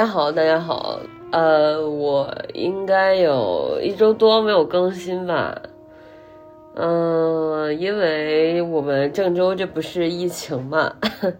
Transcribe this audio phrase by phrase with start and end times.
[0.00, 0.98] 大家好，大家好，
[1.30, 5.60] 呃，我应该有一周多没有更新吧，
[6.74, 10.90] 嗯，因为我们郑州这不是疫情嘛，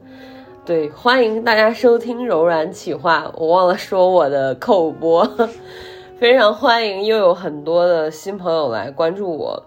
[0.66, 5.26] 对，欢迎大家收听柔软企划，我忘了说我的口播，
[6.20, 9.64] 非常欢迎又有很多的新朋友来关注我，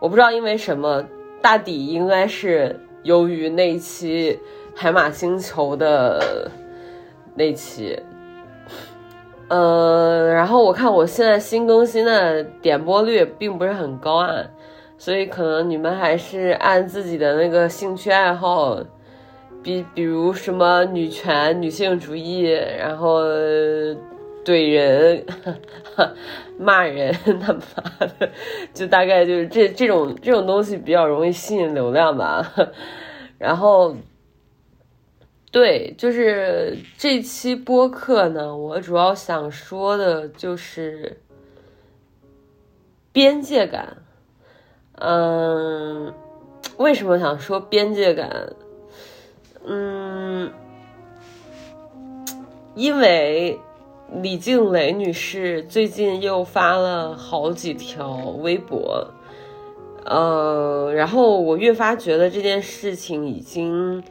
[0.00, 1.04] 我不知道因为什么，
[1.40, 2.74] 大抵应该是
[3.04, 4.36] 由于那期
[4.74, 6.50] 海马星球的。
[7.40, 7.98] 那期，
[9.48, 14.44] 呃，然后我看我现在新更新的点播率并不是很高啊，
[14.98, 18.78] 所以可能你们还是按自己的那个兴趣爱好，
[19.62, 22.42] 比比如什么女权、女性主义，
[22.78, 23.22] 然后
[24.44, 25.24] 怼人、
[26.60, 28.28] 骂人，他妈的，
[28.74, 32.46] 就大概就是这这种这种东西比较容易吸引流量吧，
[33.38, 33.96] 然后。
[35.52, 41.20] 对，就是这期播客呢，我主要想说的就是
[43.10, 43.96] 边界感。
[44.94, 46.14] 嗯，
[46.76, 48.52] 为什么想说边界感？
[49.64, 50.52] 嗯，
[52.76, 53.58] 因为
[54.22, 59.08] 李静蕾女士最近又发了好几条微博，
[60.04, 64.04] 呃，然后我越发觉得这件事情已经。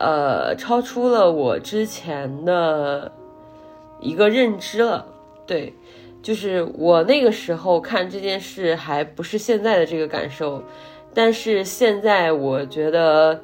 [0.00, 3.12] 呃，超出了我之前的
[4.00, 5.04] 一个认知了。
[5.46, 5.74] 对，
[6.22, 10.62] 就是我那个时候看这件事还不是现在的这个感受，
[11.12, 13.42] 但是现在我觉得，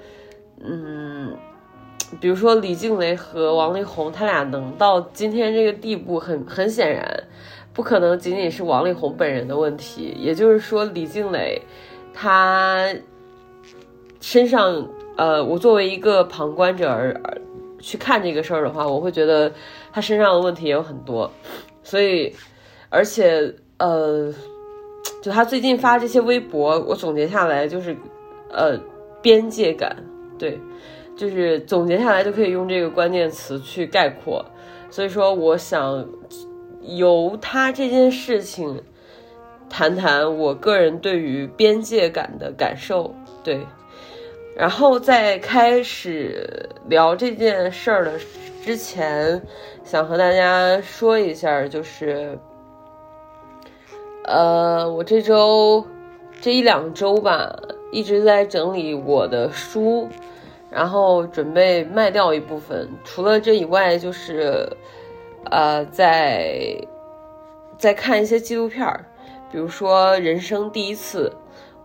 [0.64, 1.36] 嗯，
[2.20, 7.24] 比如说李静蕾和王力宏，他俩能到今天这个地步，很很显然，
[7.74, 10.16] 不可能仅仅是王力宏本人的问题。
[10.18, 11.60] 也就是说，李静蕾
[12.14, 12.88] 他
[14.22, 14.88] 身上。
[15.16, 17.38] 呃，我作为一个旁观者而而
[17.80, 19.52] 去看这个事儿的话，我会觉得
[19.92, 21.30] 他身上的问题也有很多，
[21.82, 22.34] 所以，
[22.90, 24.32] 而且，呃，
[25.22, 27.96] 就他最近发这些微博，我总结下来就是，
[28.50, 28.78] 呃，
[29.22, 29.96] 边界感，
[30.38, 30.60] 对，
[31.16, 34.44] 就是总结下来就可以用这个关键词去概括，
[34.90, 36.06] 所以说，我想
[36.82, 38.82] 由他这件事情
[39.68, 43.66] 谈谈我个人对于边界感的感受，对。
[44.56, 48.18] 然后在开始聊这件事儿的
[48.64, 49.42] 之前，
[49.84, 52.38] 想和大家说一下，就是，
[54.24, 55.86] 呃，我这周
[56.40, 57.54] 这一两周吧，
[57.92, 60.08] 一直在整理我的书，
[60.70, 62.88] 然后准备卖掉一部分。
[63.04, 64.66] 除了这以外，就是，
[65.50, 66.74] 呃，在
[67.76, 69.04] 在看一些纪录片儿，
[69.52, 71.30] 比如说《人生第一次》。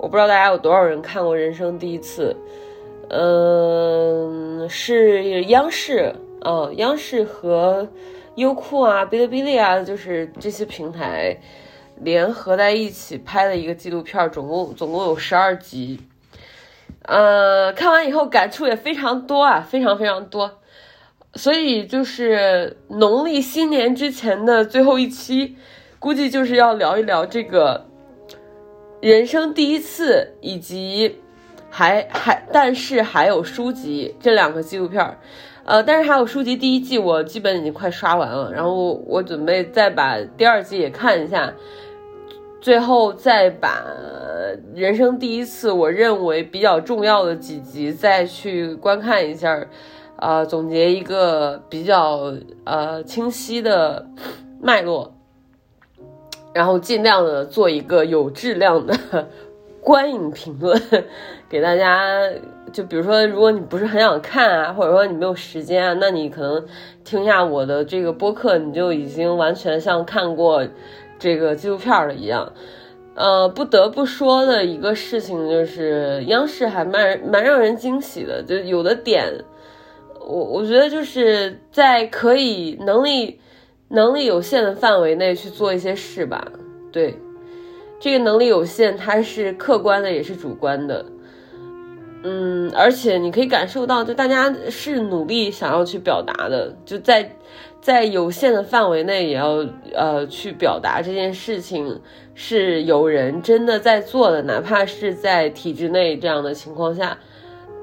[0.02, 2.36] 我不知道大家有多少人看过《人生第一次》，
[3.10, 7.88] 嗯，是央视，嗯，央视和
[8.34, 11.38] 优酷啊、哔哩哔哩啊，就是这些平台
[11.98, 16.02] 联合在一起拍的一个纪录片，总共总共有十二集，
[17.04, 20.62] 呃，看完以后感触也非常多啊，非常非常多，
[21.36, 25.58] 所以就是农历新年之前的最后一期，
[26.00, 27.91] 估计就是要聊一聊这个。
[29.02, 31.20] 人生第一次，以及
[31.72, 35.18] 还还，但是还有书籍这两个纪录片儿，
[35.66, 41.52] 呃，但是还有书籍第一季我基本已经快刷完了，然后我准备再把第二季也看一下，
[42.62, 43.84] 最后再把
[44.76, 49.66] 人生第一次我认为比较重要的几集再去观看一下，
[50.18, 52.32] 呃，总结一个比较
[52.66, 54.08] 呃清晰的
[54.62, 55.16] 脉络。
[56.54, 59.28] 然后尽量的做一个有质量的
[59.82, 60.82] 观影评论，
[61.50, 62.12] 给大家。
[62.72, 66.66] 就比如说，如果你不是很想看啊，或者说你没有时间啊，那你可能
[67.04, 70.66] 听一下我的这个播客，你就已经完全像看过
[71.20, 72.54] 这个纪录片了一样。
[73.14, 79.44] 呃，不得不说的一个事情就是，央视还蛮蛮让人惊喜的，就有的点，
[80.22, 83.41] 我我觉得就是在可以能力。
[83.94, 86.50] 能力有限的范围内去做一些事吧，
[86.94, 87.20] 对，
[88.00, 91.06] 这个能力有限，它是客观的，也是主观的，
[92.24, 97.36] 嗯，而且你可以感受到，就大家是努力想要去表达的，就在
[97.82, 102.00] 在有限的范围内也要呃去表达这件事情，
[102.34, 107.18] 是有人真的在做的，哪怕是在体制内这样的情况下，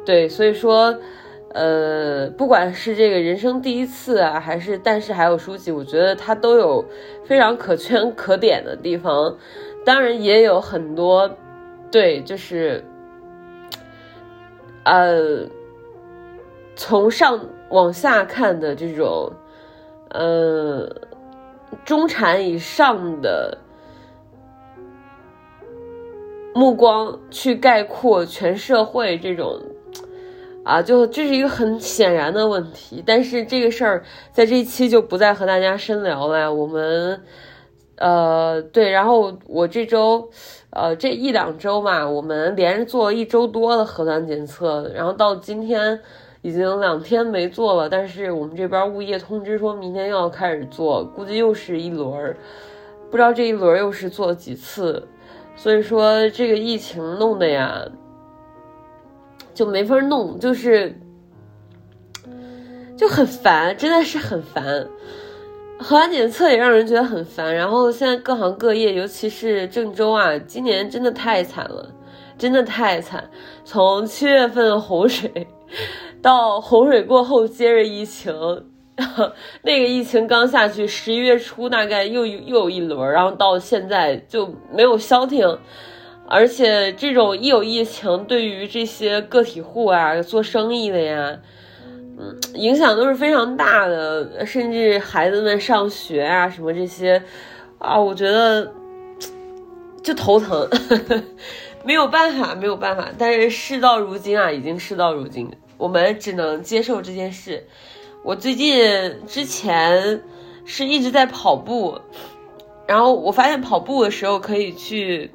[0.06, 0.98] 对，所以说。
[1.58, 6.84] 呃，不管是这个人生第一次啊，还是但是还有书籍，我觉得它都有
[7.24, 9.36] 非常可圈可点的地方，
[9.84, 11.28] 当然也有很多，
[11.90, 12.84] 对，就是，
[14.84, 15.48] 呃，
[16.76, 17.40] 从上
[17.70, 19.32] 往下看的这种，
[20.10, 20.88] 呃，
[21.84, 23.58] 中产以上的
[26.54, 29.60] 目光去概括全社会这种。
[30.68, 36.52] 啊，就这是一个很显然的问题，但是这个事儿在这一期就不再和大家深聊了。
[36.52, 37.22] 我们，
[37.96, 40.28] 呃，对，然后我这周，
[40.68, 45.98] 呃，这一两周嘛，我们连着做了一周多的核酸检测，然后到今天
[46.42, 52.36] 已经两天没做了，但是我们这边物业通知说明天又要开始做，估计又是一轮，
[53.10, 55.08] 不知道这一轮又是做几次，
[55.56, 57.88] 所以说这个疫情弄的呀。
[59.58, 60.96] 就没法弄，就是
[62.96, 64.86] 就很烦，真的是很烦。
[65.80, 67.52] 核酸检测也让人觉得很烦。
[67.52, 71.92] 然后现在各行各业，尤其是郑州啊，今年真的太惨了，
[72.38, 73.28] 真的太惨。
[73.64, 75.48] 从七月份洪水
[76.22, 78.32] 到洪水过后接着疫情，
[79.62, 85.58] 那个疫情刚下去，十一月初大概又又有一轮，然后到现在就没有消停。
[86.30, 91.40] 而且这种一有疫情，对于这些个体户啊、做生意的呀，
[92.18, 94.44] 嗯，影响都是非常大的。
[94.44, 97.22] 甚至孩子们上学啊，什么这些，
[97.78, 98.70] 啊，我觉得
[100.02, 100.68] 就头疼，
[101.82, 103.08] 没有办法，没有办法。
[103.16, 107.66] 但是事到如今啊，已经事到如今，我们只能接受这件事。
[108.22, 110.22] 我最近之前
[110.66, 111.98] 是一直在跑步，
[112.86, 115.30] 然后我发现跑步的时候可以去。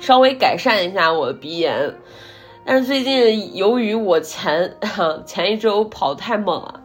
[0.00, 1.94] 稍微改善一下我的鼻炎，
[2.64, 4.76] 但是最近由于我前
[5.26, 6.80] 前一周跑太猛了，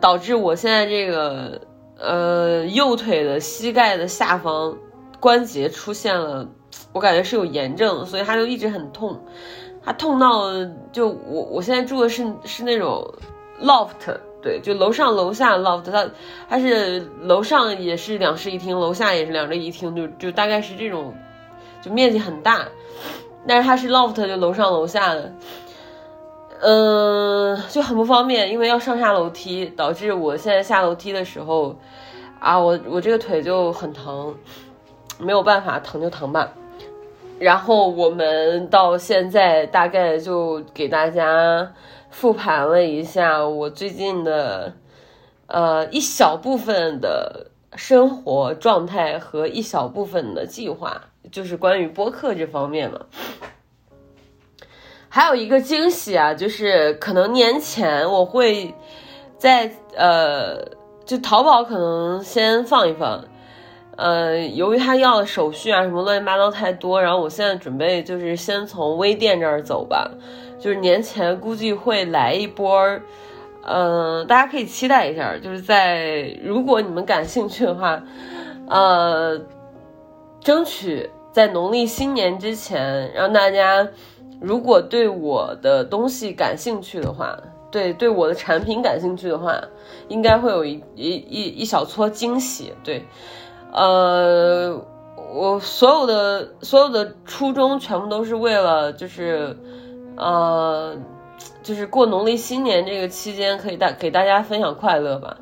[0.00, 1.62] 导致我现在这个
[1.98, 4.76] 呃右腿的膝盖的下方
[5.18, 6.46] 关节出现了，
[6.92, 9.18] 我感觉是有炎症，所以它就一直很痛，
[9.82, 10.50] 它痛到
[10.92, 13.14] 就我我现在住的是是那种
[13.62, 16.06] loft，对，就楼上楼下 loft，它
[16.50, 21.14] 它是楼上也是两室一厅，楼下也是两室一厅，就就大概是这种。
[21.82, 22.68] 就面积很大，
[23.46, 25.32] 但是它是 loft，就楼上楼下的，
[26.60, 31.74] 嗯，就很不方便，因为要上下楼梯，导致我现在下楼梯的时候，
[32.38, 34.34] 啊，我我这个腿就很疼，
[35.18, 36.52] 没有办法，疼就疼吧。
[37.38, 41.72] 然后我们到现在大概就给大家
[42.10, 44.74] 复盘了一下我最近的，
[45.46, 51.00] 呃，一小部分的生活状态和一小部分的计划。
[51.30, 53.00] 就是关于播客这方面嘛，
[55.08, 58.74] 还有一个惊喜啊，就是可能年前我会
[59.38, 60.64] 在呃，
[61.04, 63.24] 就淘宝可能先放一放，
[63.96, 70.10] 呃，由于他要的手续啊什么乱七八糟太多，然后我现在准备就是先从微店这儿走吧，
[70.58, 72.98] 就是年前估计会来一波，
[73.62, 78.02] 嗯，大家可以期待一下，就是在如果你们感兴趣的话，
[78.68, 79.40] 呃。
[80.40, 83.86] 争取在农历新年之前，让大家
[84.40, 87.38] 如果对我的东西感兴趣的话，
[87.70, 89.60] 对对我的产品感兴趣的话，
[90.08, 92.72] 应该会有一一一一小撮惊喜。
[92.82, 93.04] 对，
[93.70, 94.80] 呃，
[95.34, 99.56] 我所有的所有的初衷全部都是为了，就是
[100.16, 100.96] 呃，
[101.62, 105.36] 就是过农历新年这个期间可以大给大家分享快乐吧。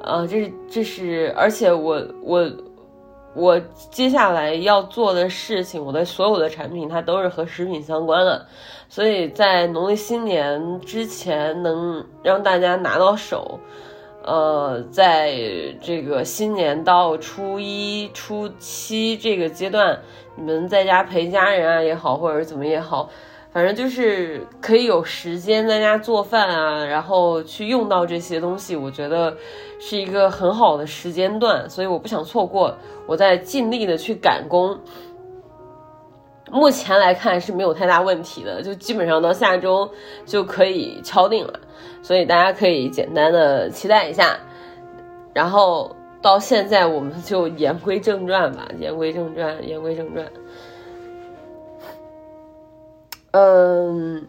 [0.00, 2.48] 呃，这是这是，而且我我。
[3.38, 8.46] 我接下来要做的事情，我的所有的产品它都是和食品相关的，
[8.88, 13.60] 所以在农历新年之前能让大家拿到手，
[14.24, 15.32] 呃，在
[15.80, 20.00] 这个新年到初一、初七这个阶段，
[20.34, 23.08] 你们在家陪家人啊也好，或者怎么也好。
[23.50, 29.36] 反正就是可以有时间在家做饭啊，然后去用到这些东西，我觉得
[29.80, 32.76] 是一个很好的时间段，所以我不想错过。
[33.06, 34.78] 我在尽力的去赶工，
[36.50, 39.90] 目前来看是没有太大问题的，就基本上到下周
[40.26, 41.58] 就可以敲定了，
[42.02, 44.38] 所以大家可以简单的期待一下。
[45.32, 50.26] 然后到现在我们就言归正传吧，言归正传，言归正传。
[53.30, 54.26] 嗯，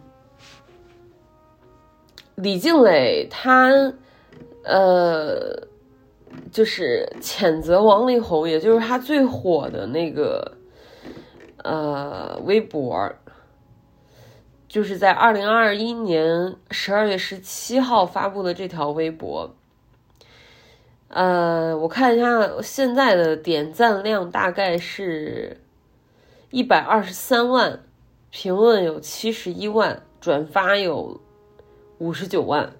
[2.34, 3.70] 李静蕾她，
[4.62, 5.66] 呃，
[6.52, 10.56] 就是谴责王力宏，也就是他最火的那个，
[11.64, 13.14] 呃，微博，
[14.68, 19.56] 就是在二零二一年十二月十七号发布的这条微博。
[21.08, 25.60] 呃，我看一下现在的点赞量大概是
[26.50, 27.80] 一百二十三万。
[28.30, 31.20] 评论有七十一万，转发有
[31.98, 32.72] 五十九万，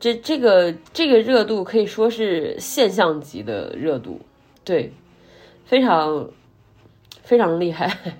[0.00, 4.20] 这这个这个热度可以说是现象级的热度，
[4.64, 4.92] 对，
[5.64, 6.28] 非常
[7.22, 8.16] 非常厉害。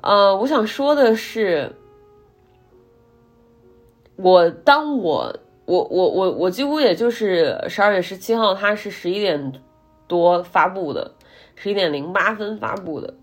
[0.00, 1.72] 呃，我想说的是，
[4.16, 5.34] 我当我
[5.64, 9.52] 我我我我几乎也就是十二月十七号，它是十一点
[10.06, 11.14] 多发布的，
[11.54, 13.14] 十一点零八分发布的。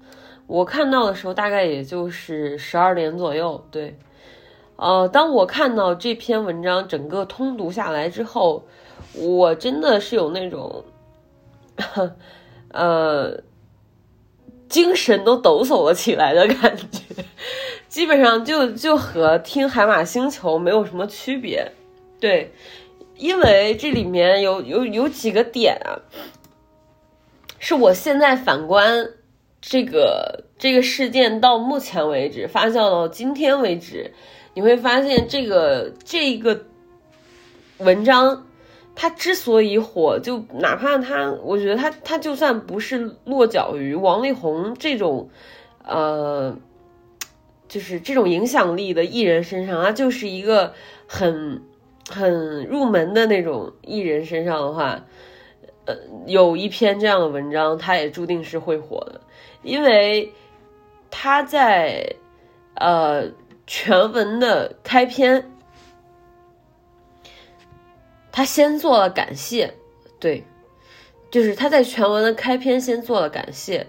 [0.46, 3.66] 我看到的时候，大概也就是十二点左右。
[3.72, 3.98] 对，
[4.76, 8.64] 呃，当我看到这篇文章整个通读下来之后，
[9.16, 10.84] 我真的是有那种，
[12.72, 13.42] 呃，
[14.68, 17.24] 精神都抖擞了起来的感觉。
[17.88, 21.72] 基本上就就和听海马星球没有什么区别。
[22.20, 22.52] 对，
[23.18, 25.98] 因为这里面有有有几个点啊，
[27.60, 29.10] 是我现在反观。
[29.66, 34.12] 这个这个事件到目前为止发酵到今天为止，
[34.54, 36.66] 你会发现这个这个
[37.78, 38.46] 文章
[38.94, 45.30] 它之所以火，就哪怕它，我觉得它它就算不是落脚于王力宏这种，
[45.86, 46.58] 呃，
[47.70, 50.74] 就是这种影响力的艺人身上，它就是一个
[51.08, 51.64] 很
[52.10, 55.06] 很入门的那种艺人身上的话，
[55.86, 55.96] 呃，
[56.28, 59.22] 有一篇这样的文章，它也注定是会火的。
[59.64, 60.34] 因为
[61.10, 62.16] 他在
[62.76, 63.32] 呃
[63.66, 65.52] 全文的开篇，
[68.32, 69.74] 他先做了感谢，
[70.20, 70.44] 对，
[71.32, 73.88] 就是他在全文的开篇先做了感谢，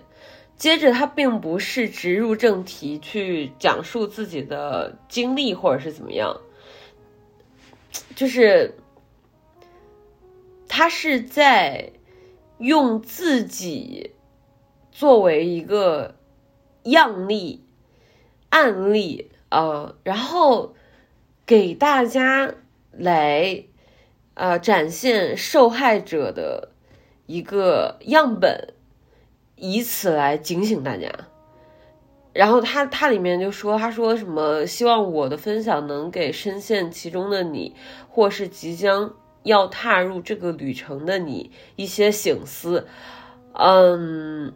[0.57, 6.41] 接着他并不是直入正题去讲述自己的经历或者是怎么样，
[8.15, 8.77] 就是
[10.69, 11.91] 他是在
[12.59, 14.13] 用自己。
[14.95, 16.15] 作为一个
[16.85, 17.65] 样例
[18.49, 20.77] 案例啊，然后
[21.45, 22.55] 给大家
[22.93, 23.65] 来
[24.35, 26.69] 啊展现受害者的
[27.27, 28.73] 一个样本，
[29.57, 31.11] 以此来警醒大家。
[32.33, 37.75] 然后他他里面就说，他说什么，希望我的分享能给深陷其中的你，
[38.09, 42.87] 或是即将要踏入这个旅程的你一些醒思。
[43.55, 44.55] 嗯。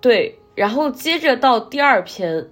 [0.00, 2.48] 对，然后接着到第二篇，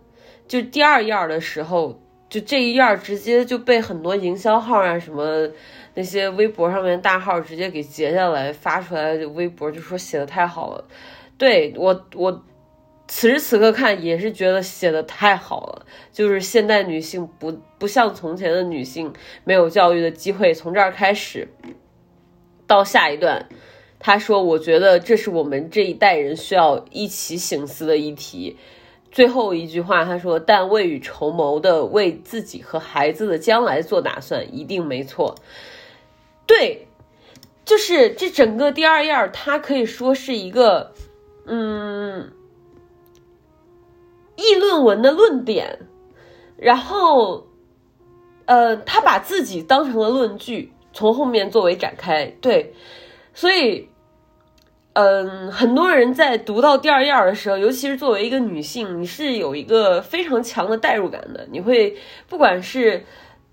[0.48, 5.48] 就第二页的时候，就这一页直接就被很多营销号啊什么
[5.94, 10.84] 那些微博上面大号直接给截下来发出来，微博就说写的太好了。
[11.36, 12.44] 对我，我
[13.06, 19.12] 此时此刻看也是觉得写的太好了，就是现代女性不不像从前的女性
[19.44, 21.48] 没有教育的机会，从这儿开始
[22.66, 23.48] 到下一段。
[24.06, 28.58] 他说：“我觉得这是我们这一代人需要一起醒思的议题。”
[29.10, 35.36] 最后一句话，他说：“但未雨绸缪的为自己和孩子的将来做打算，一定没错。”
[36.46, 36.86] 对，
[37.64, 40.92] 就是这整个第二页，它可以说是一个，
[41.46, 42.30] 嗯，
[44.36, 45.78] 议论文的论点。
[46.58, 47.46] 然后，
[48.44, 52.26] 呃，他把自己当成了论据，从后面作为展开。
[52.42, 52.74] 对，
[53.32, 53.88] 所以。
[54.94, 61.44] 嗯，很多人在读到第二页的时候，尤其是作为一个女性，你是有一个非常强的代入感的。
[61.50, 61.96] 你会，
[62.28, 63.04] 不管是，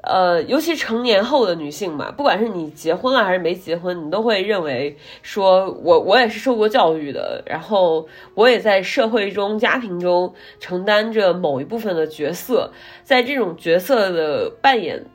[0.03, 12.71] 呃，尤其成年后的女性嘛，不管是你结婚了还是没结婚，你都会认为说，我我也是受过教育的，然后我也在社会中、家庭中承担着某一部分的角色，
[13.03, 15.05] 在这种角色的扮演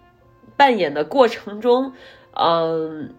[0.57, 1.93] 扮演的过程中，
[2.33, 3.15] 嗯。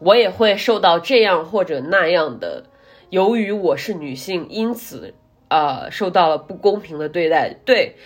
[0.00, 2.64] 我也会受到这样或者那样的，
[3.10, 5.14] 由于我是女性，因此，
[5.48, 7.54] 呃，受到了不公平的对待。
[7.64, 7.96] 对，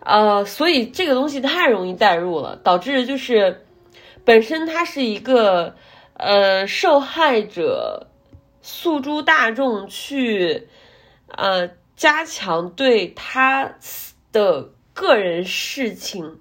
[0.00, 3.64] 呃，所以这个东西太容易代入了，导致就是
[4.24, 5.76] 本身它是一个
[6.14, 8.08] 呃受害者
[8.60, 10.66] 诉诸大众去
[11.28, 13.76] 呃加强对他
[14.32, 16.40] 的个人事情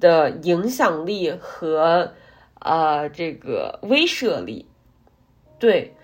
[0.00, 2.14] 的影响力和。
[2.60, 4.66] 呃，这个威慑力，
[5.58, 5.94] 对，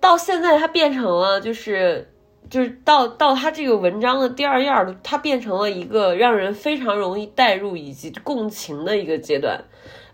[0.00, 2.12] 到现在它变成了，就是
[2.50, 4.70] 就是到到它这个文章的第二页
[5.02, 9.64] 它变成了一个让人非常容易代入以及共情的一个阶段。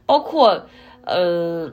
[0.04, 0.66] 包括，
[1.06, 1.72] 呃，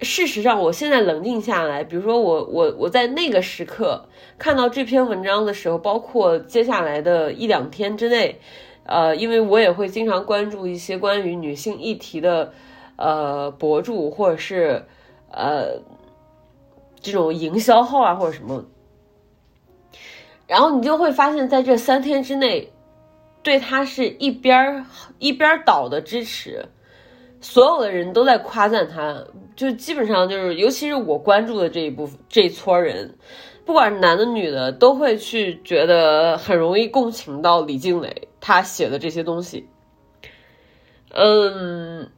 [0.00, 4.06] 事实上，我现在冷静下来，比如说我我我在那个时刻
[4.38, 8.40] 看到这篇文章的时候，包括接下来的一两天之内。
[8.84, 12.52] 呃，因为我也会经常关注一些关于女性议题的，
[12.96, 14.84] 呃，博主或者是
[15.30, 15.80] 呃
[17.00, 18.64] 这种营销号啊或者什么，
[20.46, 22.72] 然后你就会发现，在这三天之内，
[23.42, 24.84] 对他是一边
[25.18, 26.66] 一边倒的支持，
[27.40, 29.24] 所有的人都在夸赞他，
[29.56, 33.16] 就基本上就是，尤其是我关注的这一部分这一撮人，
[33.64, 39.68] 不管是男的女的，都会去觉得很容易共情到李静蕾他写的这些东西。
[41.10, 42.10] 嗯，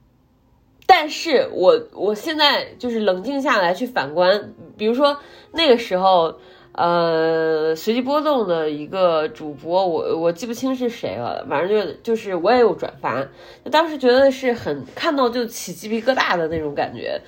[0.87, 5.19] 但是我我现在就是冷静下来去反观，比如说
[5.53, 6.35] 那个时候。
[6.77, 13.25] 呃，随机波动的一个主播，我我记不清是谁了，反正就就是我也有转发，
[13.71, 17.21] 当时觉得是很看到就起鸡皮疙瘩的那种感觉。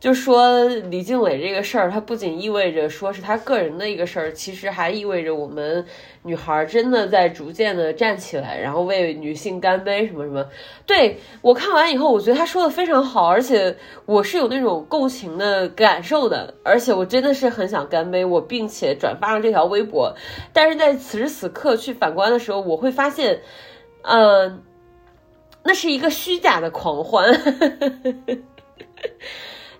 [0.00, 5.84] 就说李静蕾这个事儿，它不仅意味着说是他个人的一个事儿，其实还意味着我们
[6.22, 10.48] 女孩真的在逐渐的站起来，然后为女性干杯什么什么。
[10.86, 13.76] 对我看完以后，我觉得他说的非常好，而且
[14.06, 20.16] 我是有那种共情的感受的，而且我真的是很想干杯，我并且转发了这条微博。
[20.54, 23.42] 但是在此时此刻去反观的时候，我会发现，
[24.00, 24.62] 嗯，
[25.62, 27.38] 那是一个虚假的狂欢。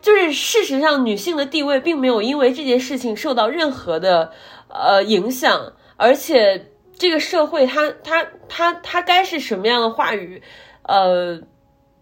[0.02, 4.32] 就是事实上，女性的地位并没有因为这件事情受到任何的
[4.68, 10.42] 呃影响，而且这个社会它它它它该是什么样的话语，
[10.84, 11.40] 呃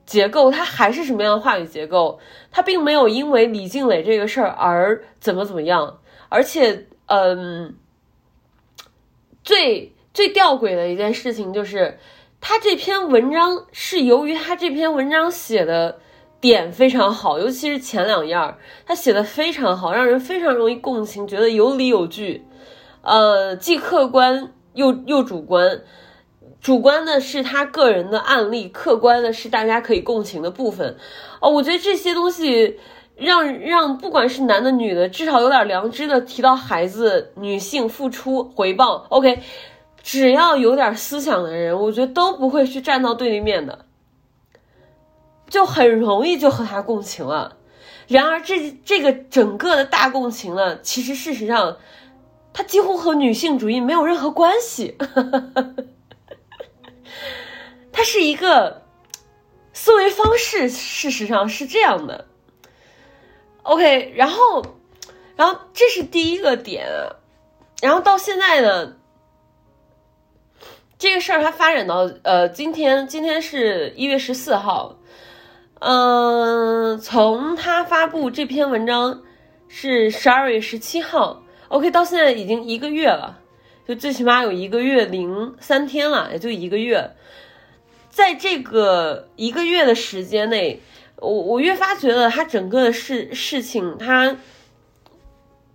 [0.06, 2.20] 结构，它还是什么样的话语结构，
[2.52, 7.74] 它并没有因为李静蕾这个事儿而怎么怎么样，而且嗯，
[9.42, 11.98] 最最吊诡的一件事情就是，
[12.40, 15.98] 他这篇文章是由于他这篇文章写的。
[16.40, 18.36] 点非常好，尤其是前两页，
[18.86, 22.44] 他写的非常好，让人非常容易共情，觉得有理有据，
[23.02, 25.80] 呃，既客观又又主观。
[26.60, 30.96] 主观的是他个人的案例，客观的是大家可以共情的部分。
[31.40, 32.80] 哦，我觉得这些东西
[33.14, 39.06] 让让不管是男的女的，至少有点良知的提到孩子、女性付出回报。
[39.08, 39.38] OK，
[40.02, 43.86] 只要有点思想的人，我觉得都不会去站到对立面的。
[45.48, 47.56] 就很容易就和他共情了，
[48.06, 51.78] 然而这这个整个的大共情呢，其实事实上，
[52.52, 54.98] 它几乎和女性主义没有任何关系，
[57.90, 58.82] 它是一个
[59.72, 62.26] 思维方式，事实上是这样的。
[63.62, 64.62] OK，然后，
[65.34, 66.86] 然后这是第一个点，
[67.80, 68.96] 然后到现在呢，
[70.98, 74.97] 这个事儿它发展到呃，今天今天是一月十四号。
[75.80, 79.22] 嗯，从他发布这篇文章
[79.68, 83.38] 是十二月十七号，OK，到现在已经一个月了，
[83.86, 87.14] 就最起码有一个月零三天了，也就一个月。
[88.10, 90.82] 在这个一个月的时间内，
[91.16, 94.36] 我我越发觉得他整个的事事情，他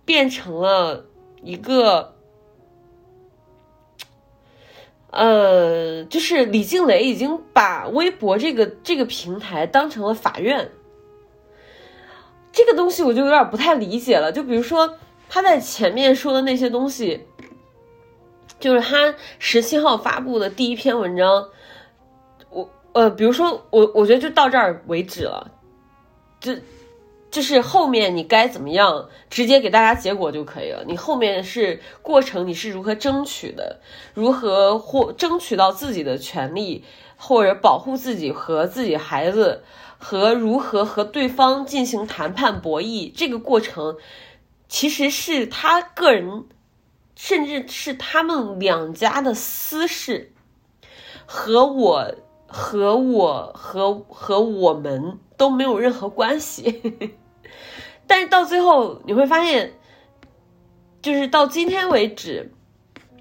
[0.04, 1.06] 变成了
[1.42, 2.13] 一个。
[5.14, 10.72] 呃，就是李静蕾已经把微博这个这个平台当成了法院，
[12.50, 14.32] 这个东西我就有点不太理解了。
[14.32, 14.98] 就比如说
[15.28, 17.26] 他在前面说的那些东西，
[18.58, 21.48] 就是他十七号发布的第一篇文章，
[22.50, 25.50] 我呃，比如说我我觉得就到这儿为止了，
[26.40, 26.52] 就。
[27.34, 30.84] 就是后面你该怎么样，直接给大家结果就可以了。
[30.86, 33.80] 你后面是过程，你是如何争取的，
[34.14, 36.84] 如何或争取到自己的权利，
[37.16, 39.64] 或者保护自己和自己孩子，
[39.98, 43.96] 和如何和对方进行谈判博弈，这个过程
[44.68, 46.44] 其实是他个人，
[47.16, 50.32] 甚至是他们两家的私事，
[51.26, 52.14] 和我
[52.46, 57.10] 和我和和我们都没有任何关系。
[58.06, 59.72] 但是到最后你会发现，
[61.00, 62.52] 就是到今天为止，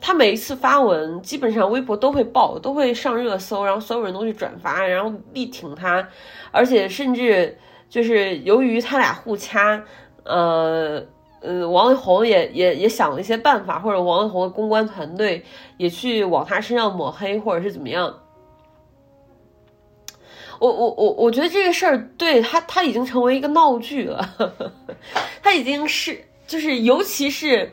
[0.01, 6.07] 他每一次发文，基本上微博都会爆，都会上热搜，然后所有人都去转发，然后力挺他，
[6.51, 7.57] 而且甚至
[7.89, 9.83] 就是由于他俩互掐，
[10.23, 11.03] 呃
[11.41, 15.43] 呃，王力宏也也也想了一些办法，或者王力宏的公关团队
[15.77, 18.19] 也去往他身上抹黑，或者是怎么样。
[20.63, 24.33] 我我我我觉得这个事儿对他他已经成为一个闹剧了，
[25.43, 27.69] 他已经是就是尤其是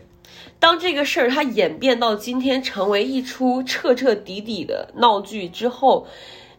[0.58, 6.06] 当这个事儿它演变到今天成为一出彻彻底底的闹剧之后。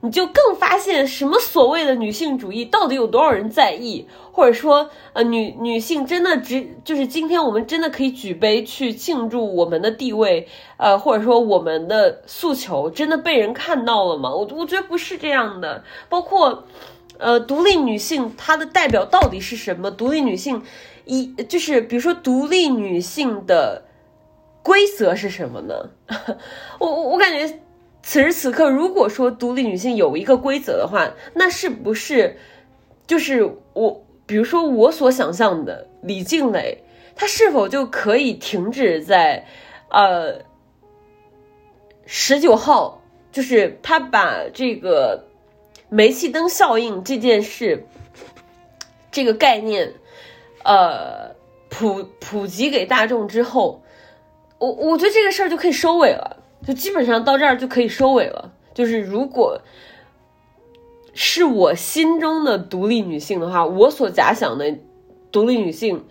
[0.03, 14.31] 你就更发现什么所谓的女性主义到底有多少人在意，或者说，呃，女女性真的只就是今天我们真的可以举杯去庆祝我们的地位，呃，或者说我们的诉求真的被人看到了吗？
[14.31, 15.83] 我我觉得不是这样的。
[16.09, 16.63] 包括，
[17.19, 19.91] 呃，独立女性她的代表到底是什么？
[19.91, 20.63] 独立女性
[21.05, 23.83] 一就是比如说独立女性的
[24.63, 25.75] 规则是什么呢？
[26.79, 27.59] 我我我感觉。
[28.03, 32.37] 此时此刻，如果说独立女性有一个规则的话，那是不是
[33.05, 36.83] 就是我，比如说我所想象的李静蕾，
[37.15, 39.45] 她是否就可以停止在
[39.89, 40.39] 呃
[42.07, 45.23] 十九号，就是她把这个
[45.89, 47.85] 煤气灯效应这件事
[49.11, 49.93] 这个概念
[50.63, 51.35] 呃
[51.69, 53.83] 普普及给大众之后，
[54.57, 56.37] 我我觉得这个事儿就可以收尾了。
[56.65, 58.53] 就基本上到这儿就可以收尾了。
[58.73, 59.61] 就是如果
[61.13, 64.77] 是我心中的独立女性的话，我所假想的
[65.29, 66.05] 独立女性，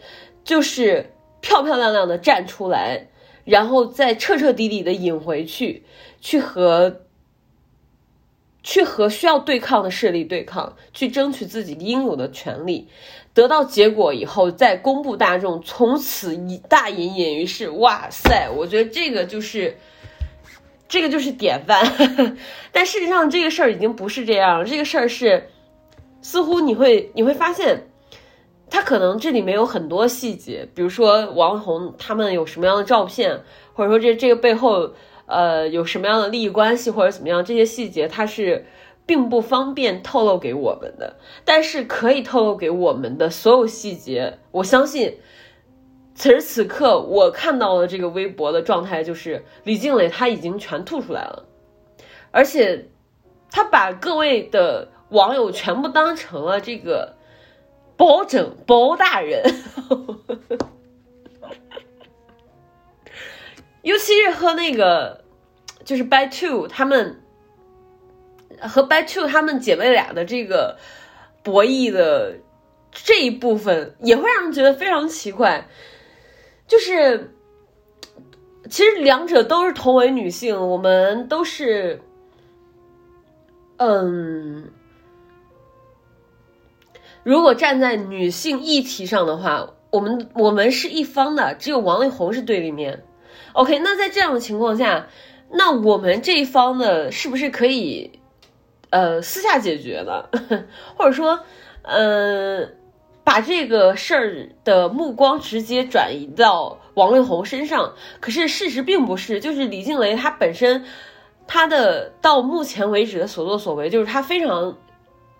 [0.44, 1.10] 就是
[1.40, 3.06] 漂漂亮亮的站出来，
[3.44, 5.84] 然后再彻彻底底的引回去，
[6.20, 7.00] 去和
[8.62, 12.88] 去和需要对抗的势力对抗，去争取自己应有的权利，
[13.32, 17.70] 得到结果以后再公布大众，从此一大隐隐于市。
[17.70, 19.78] 哇塞，我觉得这个就是。
[20.90, 21.80] 这个就是典范，
[22.72, 24.64] 但事实上这个事儿已经不是这样了。
[24.64, 25.48] 这个事儿是，
[26.20, 27.86] 似乎你会你会发现，
[28.68, 33.40] 他可能这里面有很多细节，比如说王红他们有什么样的照片，
[33.72, 34.92] 或者说这这个背后
[35.26, 38.66] 呃有什么样的利益关系或者怎么样，这些细节它是
[39.06, 45.18] 并不方便透露给我们的，但是可以透露给我们的所有细节，我相信。
[46.20, 51.46] 此时此刻，我看到的这个微博的状态就是李静蕾她已经全吐出来了，
[52.30, 52.90] 而且
[53.50, 57.16] 他把各位的网友全部当成了这个
[57.96, 59.42] 包拯包大人，
[63.80, 65.24] 尤其是和那个
[65.86, 67.22] 就是 By Two 他们
[68.60, 70.76] 和 By Two 他们姐妹俩的这个
[71.42, 72.34] 博弈的
[72.92, 75.66] 这一部分，也会让人觉得非常奇怪。
[76.70, 77.34] 就是，
[78.70, 82.00] 其实两者都是同为女性，我们都是，
[83.76, 84.70] 嗯，
[87.24, 93.02] 如果站在女性议题上的话，我们我们是一方的，只有王力宏是对立面。
[93.52, 95.08] OK，那在这样的情况下，
[95.50, 98.12] 那我们这一方呢，是不是可以
[98.90, 100.28] 呃私下解决呢？
[100.96, 101.40] 或者说，
[101.82, 102.76] 嗯？
[103.30, 110.84] 把这个事儿的目光直接转移到王力宏身上，可是事实并不是，就是李静蕾她本身，
[111.46, 114.76] 她的到目前为止的所作所为，就是她非常，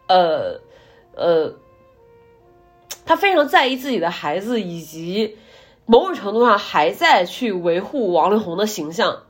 [0.07, 0.61] 呃，
[1.17, 1.53] 呃，
[3.05, 5.37] 她非常在意自己的孩子，以及
[5.85, 9.25] 某种程度上还在去维护王力宏的形象，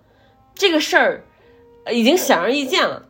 [0.54, 1.24] 这个事儿
[1.90, 3.06] 已经显而易见了。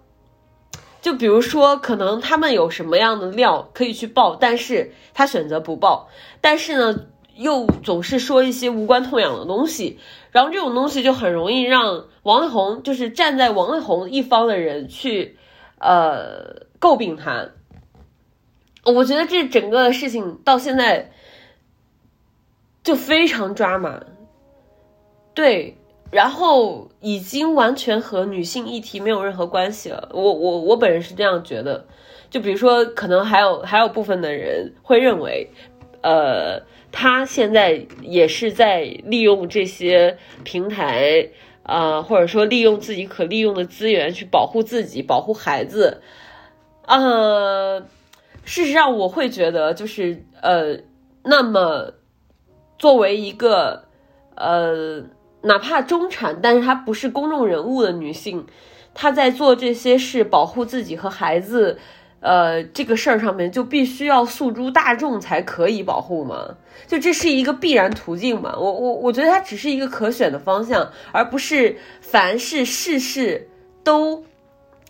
[1.00, 6.08] 就比如说，可能他们有什么样的料可以去爆，但是他选择不爆，
[6.40, 9.98] 但是呢，又总是说一些无关痛痒的东西，
[10.30, 15.38] 然后这种东西就很容易让王力宏，就是站在王力宏一方的人去，
[15.78, 17.48] 呃，诟病他。
[18.84, 21.12] 我觉得这整个事情到现在
[22.82, 24.00] 就非常抓马，
[25.34, 25.76] 对。
[26.10, 30.08] 然后已经完全和女性议题没有任何关系了。
[30.12, 31.86] 我我我本人是这样觉得。
[32.30, 35.50] 就比如说，可能还有还有部分的人会认为，
[36.00, 41.28] 呃，他现在也是在利用这些平台，
[41.64, 46.02] 啊，或者说利用自己可利用的资源去保护自己、保护孩子。
[46.86, 47.80] 呃，
[48.44, 50.78] 事实上，我会觉得，就是呃，
[51.24, 51.94] 那么
[52.78, 53.86] 作为一个
[54.36, 55.04] 呃。
[55.42, 58.46] 哪怕中产，但是她不是公众人物的女性，
[58.92, 61.78] 她在做这些事保护自己和孩子，
[62.20, 66.56] 呃，这个事儿上面就必须要诉诸大众才可以保护吗？
[66.86, 68.54] 就这是一个必然途径嘛？
[68.58, 73.48] 我我我觉得它只是一个可选的方向，而不是凡事事事
[73.82, 74.24] 都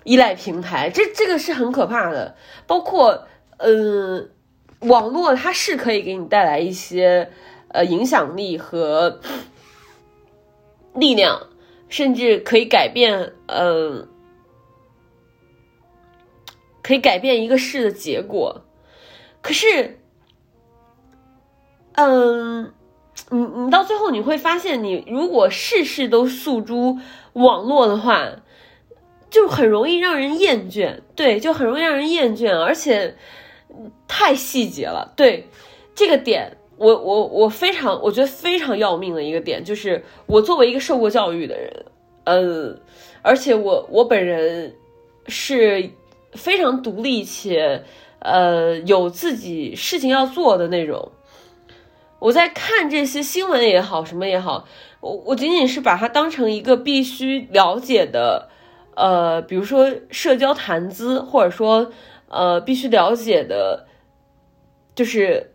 [0.02, 2.34] 依赖平台，这这个是很可怕的。
[2.66, 3.26] 包括
[3.58, 4.26] 呃，
[4.80, 7.30] 网络它是可以给你带来一些
[7.68, 9.20] 呃影响力和。
[10.94, 11.48] 力量，
[11.88, 14.08] 甚至可以改变，嗯，
[16.82, 18.62] 可以改变一个事的结果。
[19.42, 19.98] 可是，
[21.92, 22.72] 嗯，
[23.30, 26.98] 你你到最后你会发现，你如果事事都诉诸
[27.34, 28.28] 网络的话，
[29.30, 31.00] 就很容易让人厌倦。
[31.14, 33.16] 对，就很容易让人厌倦，而且
[34.08, 35.12] 太细节了。
[35.16, 35.48] 对，
[35.94, 36.56] 这个点。
[36.80, 41.84] 我我我非常我觉得非常要命的一个点就是，我作为一个受过教育的人，
[42.24, 42.74] 呃，
[43.20, 44.74] 而且我我本人
[45.26, 45.90] 是
[46.32, 47.84] 非常独立且
[48.20, 51.12] 呃有自己事情要做的那种。
[52.18, 54.66] 我在看这些新闻也好，什么也好，
[55.00, 58.48] 我我仅仅是把它当成一个必须了解的
[58.94, 61.92] 呃，比如说社交谈资，或者说
[62.28, 63.86] 呃必须了解的，
[64.94, 65.49] 就是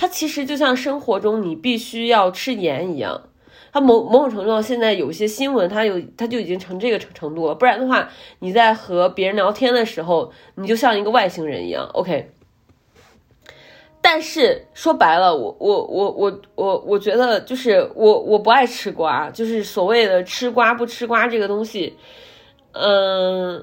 [0.00, 3.28] 它其实就像生活中你必须要吃盐一样。
[3.70, 7.54] 它某某种程度上，现在有些新闻，它有它就已经成这个程程度了。
[7.54, 8.08] 不然的话，
[8.38, 11.86] 你在和别人聊天的时候，你就像一个外星人一样。
[11.92, 12.30] OK。
[14.00, 21.98] 但是说白了，我我我我我我觉得就是我我不爱吃瓜，就是所谓的吃瓜不吃瓜这个东西，
[22.72, 23.62] 嗯，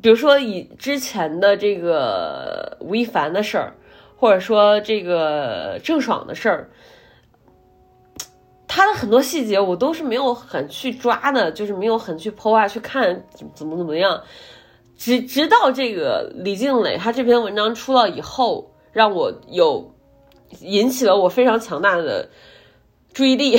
[0.00, 3.74] 比如说以之前的这个吴亦凡的事儿，
[4.20, 6.70] 或者说这个郑爽的事儿。
[8.68, 14.22] 他的很多细节我都是没有很去抓的，就是没有很去剖啊，去看怎么怎么怎么样。
[14.96, 19.94] 直直到这个李静蕾他这篇文章出了以后，让我有
[20.60, 22.28] 引起了我非常强大的
[23.14, 23.58] 注意力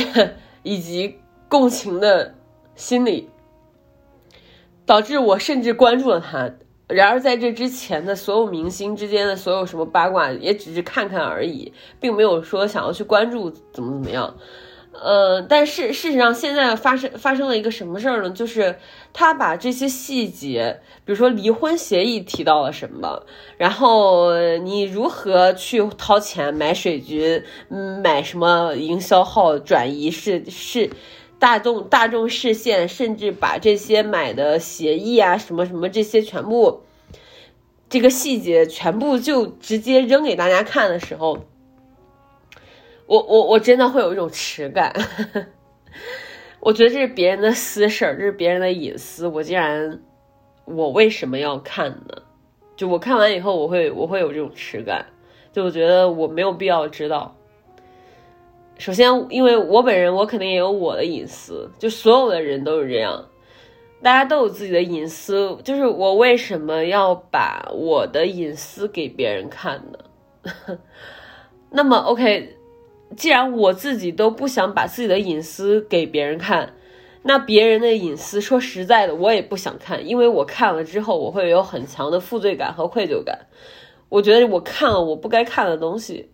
[0.61, 1.17] 以及
[1.49, 2.35] 共情的
[2.75, 3.29] 心理，
[4.85, 6.51] 导致我甚至关注了他。
[6.93, 14.35] 然而在这之前的所有明星之间的所有什么八卦，也只是看看而已，并没有说想要去关注怎么怎么样。
[14.93, 18.29] 呃，但是事实上，现在发生发生了一个什么事儿呢？
[18.31, 18.75] 就是
[19.13, 23.23] 他把这些细节，比如说离婚协议提到了什么，
[23.57, 27.41] 然后你如何去掏钱买水军，
[28.03, 30.89] 买什么营销号转移是是
[31.41, 36.83] 大众大众视线，甚至把这些买的协议啊什么什么这些全部
[37.89, 41.39] 这个细节全部就直接扔给大家看的时候。
[43.07, 44.93] 我我我真的会有一种耻感，
[46.61, 49.99] 我觉得这是别人的私事儿，这是别人的隐私，我竟然，
[50.65, 52.21] 我为什么要看呢？
[52.77, 55.07] 就我看完以后，我会我会有这种耻感，
[55.51, 57.35] 就我觉得我没有必要知道。
[58.81, 63.27] 首先，因为我本人我肯定也有我的隐私，就所有的人都是这样，
[64.01, 70.79] 大家都有自己的隐私，就是我为什么要把我的隐私给别人看呢？
[71.69, 72.57] 那么，OK。
[73.15, 76.73] 既然我自己都不想把自己的隐私给别人看，
[77.21, 83.41] 那别人的隐私，说实在的，我也不想看，因为我看了之后，我会有很强的负罪感和愧疚感。
[84.09, 86.27] 我觉得我看了我不该看的东西。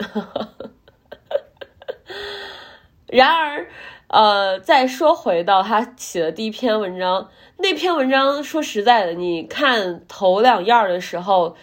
[3.07, 3.67] 然而，
[4.07, 11.55] 呃，再说回到他写的第一篇文章，那篇文章，说实在的，你看头两页的时候，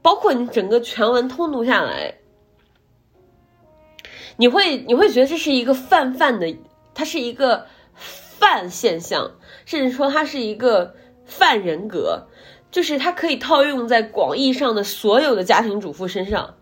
[0.00, 2.14] 包括你整个全文通读下来。
[4.38, 6.56] 你会你会觉得这是一个泛泛的，
[6.94, 9.32] 它是一个泛现象，
[9.64, 12.26] 甚至说它是一个泛人格，
[12.70, 16.54] 就是它可以套用在广义上的所有的家庭主妇身上。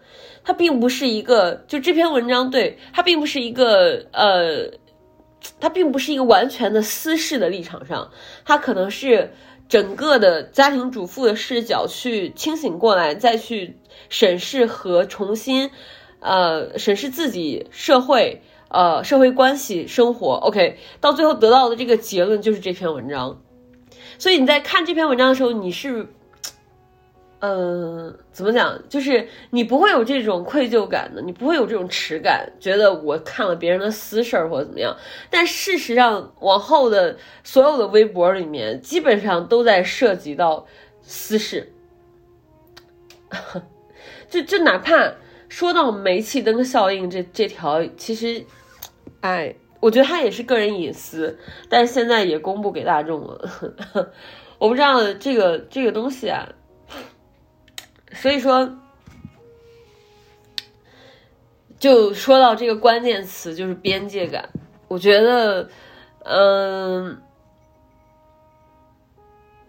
[0.45, 4.79] 它并不是一个，就这篇文章对它并不是一个呃，
[5.59, 8.11] 它并不是一个完全的私事的立场上，
[8.45, 9.33] 它可能是
[9.69, 13.79] 整个的家庭主妇的视角去清醒过来，再去
[14.09, 15.71] 审视和重新。
[16.21, 23.43] 呃，审视自己社会，呃，社会关系生活，OK，到最后得到的这个结论就是这篇文章。
[24.19, 26.07] 所以你在看这篇文章的时候，你是，
[27.47, 28.81] 嗯，怎么讲？
[28.89, 34.97] 就是你不会有这种愧疚感的，你不会有这种耻感，觉得我看了别人的私事儿或者怎么样。
[35.29, 40.67] 但事实上，往后的所有的微博里面，基本上都在涉及到
[41.03, 41.71] 私事，
[44.31, 45.15] 就就哪怕。
[45.47, 48.45] 说到煤气灯效应这这条，其实，
[49.21, 53.49] 哎，我觉得它也是个人隐私，但是现在也公布给大众了。
[54.59, 56.49] 我不知道这个这个东西啊，
[58.15, 58.79] 所以说，
[61.79, 64.49] 就说到这个关键词，就是边界感。
[64.89, 65.69] 我觉得，
[66.25, 67.21] 嗯，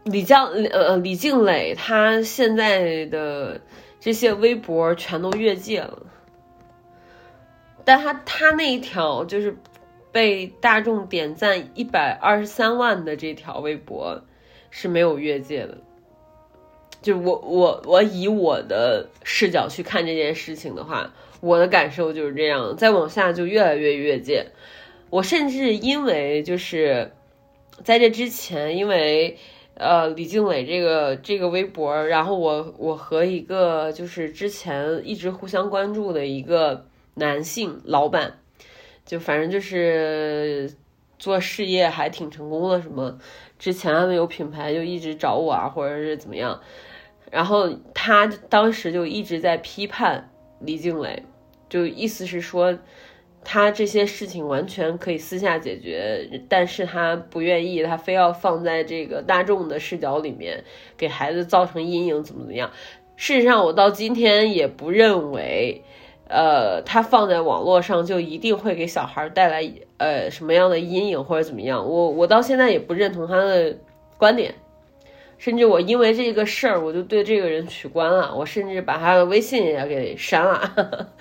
[0.03, 3.61] 李江呃李静蕾她现在的。
[3.97, 6.03] 这些微博全都越界了，
[7.83, 9.57] 但他他那一条就是
[10.11, 14.21] 被大众点赞一百二十三万的这条微博
[14.69, 15.79] 是没有越界的。
[17.05, 22.75] 就我我我以我的视角去看这件事情的话，我的感受就是这样。
[22.75, 24.47] 再往下就越来越越界。
[25.11, 27.11] 我甚至因为就是
[27.83, 29.37] 在这之前，因为。
[29.77, 38.39] 呃，李静蕾这个这个微博，然后我我和一个就是之前一直互相关注的一个男性老板，
[39.05, 40.71] 就反正就是
[41.19, 43.19] 做事业还挺成功的，什么
[43.59, 46.61] 之前他们有品牌就一直找我啊，或者是怎么样，
[47.35, 50.29] 然后他当时就一直在批判
[50.61, 51.21] 李静蕾，
[51.67, 52.79] 就意思是说
[53.43, 60.63] 他这些事情完全可以私下解决，但是他不愿意，他非要放在这个大众的视角里面，
[60.95, 62.71] 给孩子造成阴影，怎么怎么样？
[63.17, 65.83] 事实上，我到今天也不认为，
[66.29, 71.85] 呃，他放在网络上就一定会给小孩带来呃什么样的阴影或者怎么样。
[71.85, 73.75] 我我到现在也不认同他的
[74.17, 74.55] 观点。
[75.45, 81.11] 甚至我因为这个事儿，我就对这个人取关了，我甚至把他的微信也给删了。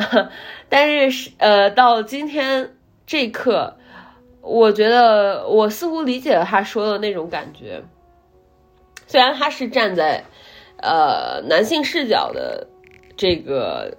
[0.70, 2.74] 但是，呃，到今天
[3.06, 3.76] 这一刻，
[4.40, 7.82] 我觉得我似乎理解了他说的那种感觉。
[9.06, 10.24] 虽然他是站在
[10.78, 12.66] 呃男性视角的
[13.14, 13.98] 这个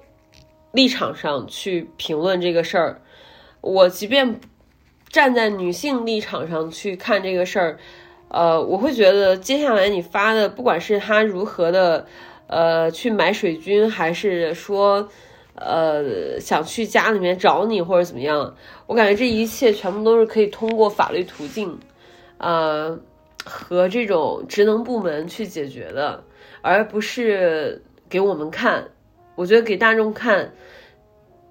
[0.72, 3.00] 立场上去评论这个事儿，
[3.62, 4.40] 我即便
[5.10, 7.78] 站在女性立场上去看这个事儿。
[8.30, 12.06] 呃，我会觉得接下来你发的，不管是他如何的，
[12.48, 15.08] 呃，去买水军，还是说，
[15.56, 18.54] 呃，想去家里面找你或者怎么样，
[18.86, 21.80] 我感觉这一切全部都是可以通过法律途径，
[22.38, 23.00] 呃，
[23.46, 26.22] 和这种职能部门去解决的，
[26.62, 28.90] 而不是给我们看。
[29.36, 30.52] 我觉得给大众看，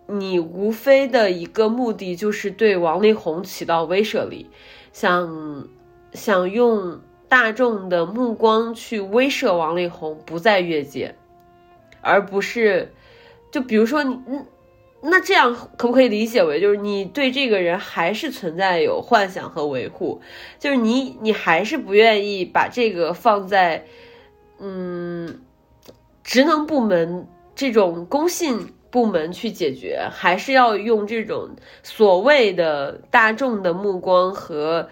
[0.08, 4.50] 你无非的一个目的就是对王力宏起到威慑力，
[4.92, 5.68] 像。
[6.16, 11.14] 想用大众的目光去威慑王力宏不在越界，
[12.00, 12.92] 而不是，
[13.52, 14.18] 就比如说你，
[15.02, 20.20] 那这样可不可以理解为就是你对这个人还是存在有幻想和维护，
[20.58, 23.84] 就是你你还是不愿意把这个放在
[24.58, 25.40] 嗯
[26.24, 31.50] 职能部门这种公信部门去解决，还是要用这种
[31.82, 34.88] 所谓的大众的目光和。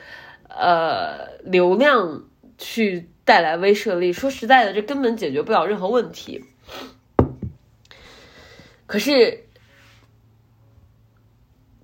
[0.56, 2.24] 呃，流量
[2.56, 6.44] 去带来威慑力，说实在的，这根本解决不了任何问题。
[8.86, 9.46] 可是，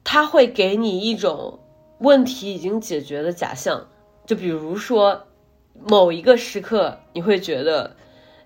[0.05, 1.61] 他会给你一种
[1.99, 3.89] 问题已经解决的假象，
[4.27, 5.27] 就比如说，
[5.75, 7.97] 某一个时刻，你会觉得，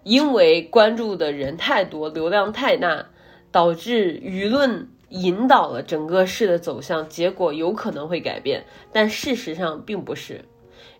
[0.04, 3.08] 因为关注的人太多，流量太大，
[3.50, 4.88] 导致舆论。
[5.10, 10.44] 引导了整个事的走向，结果有可能会改变，但事实上并不是。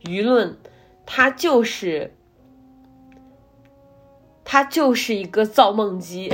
[0.05, 0.57] 舆论，
[1.07, 2.15] 它就是，
[4.45, 6.33] 它就是一个造梦机，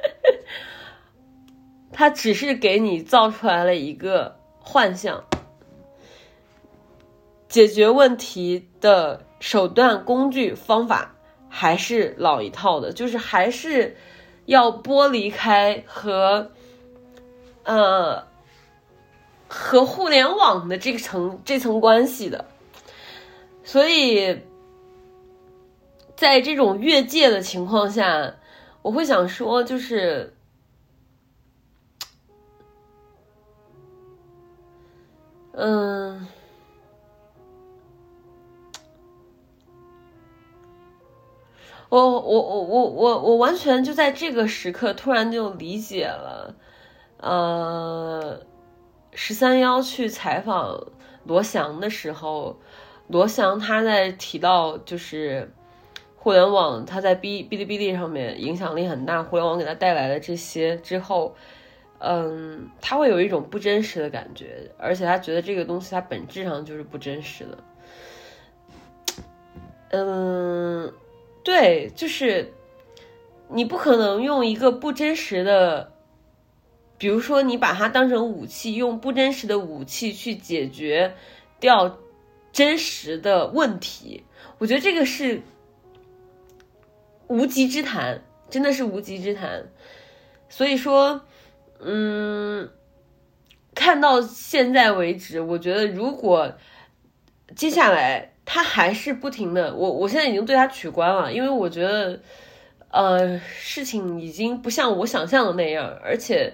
[1.92, 5.24] 它只是给你造出来了一个幻象。
[7.48, 11.14] 解决问题的手段、工具、方法
[11.48, 13.96] 还是老一套的，就是还是。
[14.46, 16.50] 要剥离开和，
[17.64, 18.26] 呃，
[19.48, 22.44] 和互联网的这层这层关系的，
[23.64, 24.40] 所以，
[26.16, 28.34] 在这种越界的情况下，
[28.82, 30.34] 我会想说，就是，
[35.52, 36.26] 嗯。
[41.94, 46.56] 我我我我我我完全就在这个时刻突然就理解了，
[47.18, 48.40] 呃，
[49.12, 50.88] 十三幺去采访
[51.22, 52.58] 罗翔的时候，
[53.06, 55.52] 罗翔他在提到就是
[56.16, 61.36] 互联网，他在哔哔哩哔哩上面影响力很大，互联网给他带来的这些之后，
[62.00, 67.58] 嗯，他会有一种不真实的感觉，而且他觉得这个东西它本质上就是不真实的，
[69.90, 70.92] 嗯。
[71.44, 72.54] 对，就是
[73.48, 75.92] 你不可能用一个不真实的，
[76.96, 81.14] 比如说你把它当成武器，用不真实的武器去解决
[81.60, 81.98] 掉
[82.50, 84.24] 真实的问题。
[84.56, 85.42] 我觉得这个是
[87.26, 89.68] 无稽之谈，真的是无稽之谈。
[90.48, 91.20] 所以说，
[91.78, 92.70] 嗯，
[93.74, 96.54] 看到现在为止，我觉得如果
[97.54, 98.33] 接下来。
[98.46, 102.20] 他还是不停的，我我现在已经对他取关了，因为我觉得，
[102.90, 106.52] 呃，事情已经不像我想象的那样，而且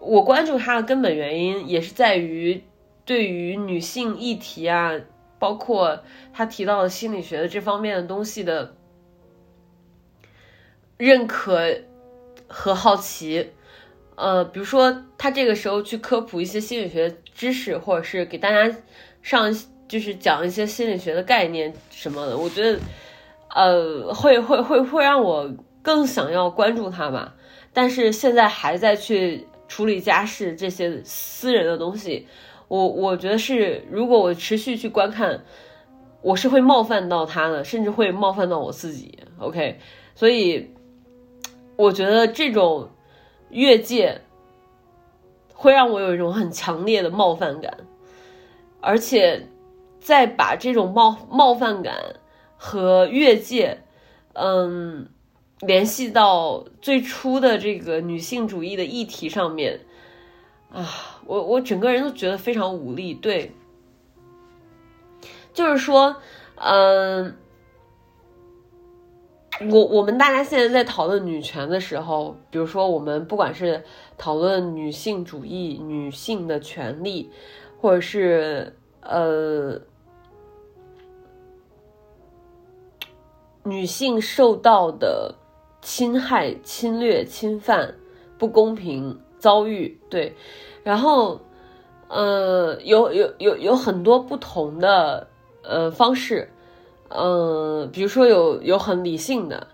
[0.00, 2.64] 我关注他的根本原因也是在于
[3.04, 4.92] 对于女性议题啊，
[5.38, 6.02] 包括
[6.32, 8.74] 他提到的心理学的这方面的东西的
[10.96, 11.76] 认可
[12.48, 13.50] 和好奇，
[14.16, 18.76] 呃，比如说他这个时候去科普一些心理学知识，或者是给大家
[19.22, 19.54] 上。
[19.90, 22.78] 就是讲一些心理学的概念什么的，我觉得，
[23.52, 27.34] 呃，会会会会让我更想要关注他吧。
[27.72, 32.28] 但是现在还在去处理家事这些私人的东西，
[32.68, 35.42] 我我觉得是，如果我持续去观看，
[36.22, 39.18] 我是会冒犯到他的，甚至会冒犯到我自己。
[39.38, 39.80] OK，
[40.14, 40.70] 所以
[41.74, 42.88] 我觉得这种
[43.48, 44.20] 越界，
[45.52, 47.76] 会让我有一种很强烈的冒犯感，
[48.80, 49.48] 而且
[50.00, 52.16] 再把这种冒冒犯感
[52.56, 53.82] 和越界，
[54.32, 55.08] 嗯，
[55.60, 59.80] 联系到最初的这个女性主义的议题上面，
[60.72, 63.14] 啊，我我整个人都觉得非常无力。
[63.14, 63.52] 对，
[65.52, 66.16] 就是说，
[66.56, 67.36] 嗯。
[69.68, 73.84] 我我们大家现在在讨论女权的时候，比如说我们不管是
[74.16, 77.30] 讨论女性主义、女性的权利，
[77.78, 79.78] 或者是呃
[83.64, 85.34] 女性受到的
[85.82, 87.94] 侵害、侵略、侵犯、
[88.38, 90.34] 不公平遭遇，对，
[90.82, 91.40] 然后
[92.08, 95.28] 呃有有有有很多不同的
[95.62, 96.50] 呃方式。
[97.12, 99.66] 嗯，比如说有有很理性的，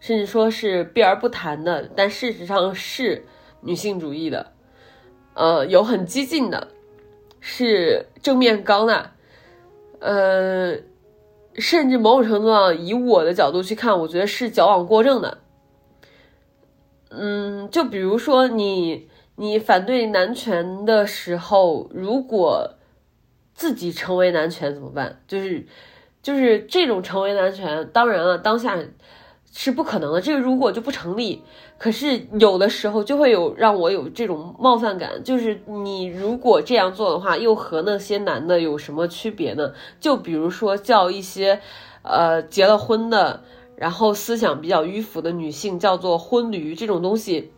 [0.00, 3.24] 甚至说是避而不谈的，但事实上是
[3.60, 4.52] 女性主义的。
[5.34, 6.66] 呃，有很激进的，
[7.38, 9.12] 是正面刚的。
[10.00, 10.74] 呃，
[11.60, 15.38] 甚至某种程度上，以我的角度去看，我觉得是矫枉过正的。
[17.10, 22.74] 嗯，就比如说你你反对男权的时候，如果
[23.54, 25.20] 自己成为男权怎么办？
[25.28, 25.66] 就是。
[26.22, 28.78] 就是这种成为男权，当然了，当下
[29.54, 31.42] 是不可能的，这个如果就不成立。
[31.80, 39.72] 可是有的时候就会有让我有这种冒犯感，就是你如果这样做的话，又和那些男的有什么区别呢？
[39.98, 41.58] 就比如说叫一些
[42.02, 43.42] 呃结了婚的，
[43.76, 47.50] 然后思想比较迂腐的女性叫做婚驴这种东西，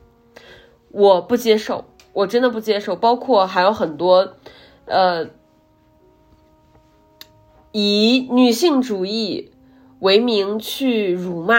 [0.92, 2.94] 我不接受，我真的不接受。
[2.94, 4.34] 包括还有很多
[4.86, 5.26] 呃。
[7.74, 9.50] 以女性主义
[9.98, 11.56] 为名去辱骂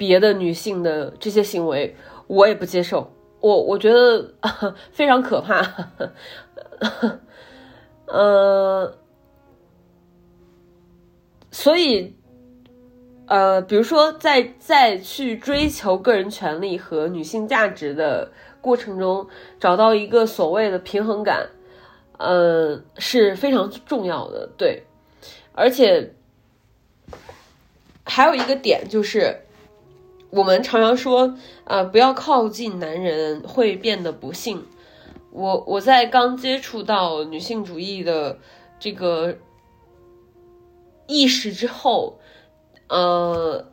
[0.00, 1.94] 别的女性的这些行为，
[2.26, 3.12] 我也不接受。
[3.38, 4.32] 我我觉得
[4.90, 5.60] 非常可怕。
[8.08, 8.96] 呃，
[11.50, 12.16] 所以，
[13.26, 18.32] 呃，比如说，在在去追求个人权利和女性价值的
[18.62, 19.28] 过程中，
[19.58, 21.46] 找到一个所谓的平衡感，
[22.16, 24.48] 嗯，是非常重要的。
[24.56, 24.82] 对。
[25.52, 26.14] 而且
[28.02, 29.36] 还有一个点就是，
[30.30, 34.64] 我们常常说，啊，不要靠近男人会变得不幸。
[35.30, 38.38] 我我在刚接触到女性主义的
[38.78, 39.36] 这个
[41.06, 42.18] 意识之后，
[42.88, 43.66] 呃，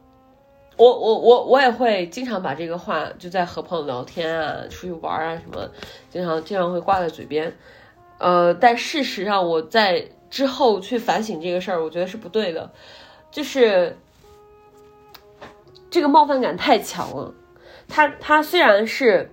[0.78, 5.70] 我我我我也会经常把这个话就在和朋友聊天啊、出去玩啊什么，
[6.10, 7.56] 经常经常会挂在嘴边。
[8.20, 10.10] 呃，但事实上我在。
[10.30, 12.70] 之后去反省这个事儿，我觉得是不对的，
[13.32, 13.98] 就是
[15.90, 17.34] 这个冒犯感太强了。
[17.88, 19.32] 他他虽然是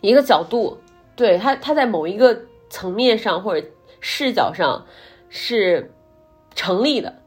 [0.00, 0.78] 一个角度，
[1.16, 3.66] 对他他在某一个层面上或者
[4.00, 4.86] 视角上
[5.28, 5.92] 是
[6.54, 7.20] 成立的，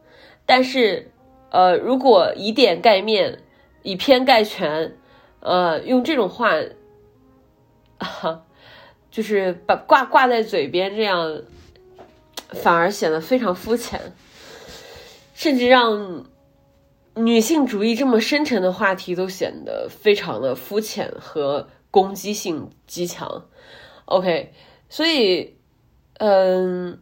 [0.46, 1.12] 但是
[1.50, 3.42] 呃，如果以点盖面，
[3.84, 4.98] 以偏概全，
[5.40, 6.54] 呃，用这种话，
[9.10, 11.42] 就是把挂挂在嘴边这样。
[12.52, 14.00] 反而显得非常肤浅，
[15.34, 16.26] 甚至让
[17.16, 23.46] 女性主义这么深沉的话题都显得非常的肤浅和攻击性极强。
[24.06, 24.52] OK，
[24.90, 25.56] 所以，
[26.20, 27.00] 嗯，